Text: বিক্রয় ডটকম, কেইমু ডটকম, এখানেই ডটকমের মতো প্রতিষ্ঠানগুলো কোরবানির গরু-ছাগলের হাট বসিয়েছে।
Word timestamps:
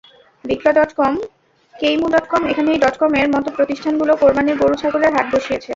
বিক্রয় 0.45 0.75
ডটকম, 0.75 1.13
কেইমু 1.73 2.07
ডটকম, 2.09 2.41
এখানেই 2.51 2.81
ডটকমের 2.83 3.27
মতো 3.35 3.49
প্রতিষ্ঠানগুলো 3.57 4.11
কোরবানির 4.21 4.59
গরু-ছাগলের 4.61 5.13
হাট 5.15 5.27
বসিয়েছে। 5.33 5.69